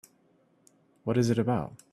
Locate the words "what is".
1.03-1.29